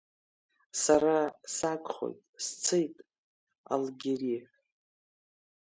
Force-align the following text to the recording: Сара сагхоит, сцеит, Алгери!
Сара 0.81 1.17
сагхоит, 1.55 2.19
сцеит, 2.43 2.95
Алгери! 3.73 4.37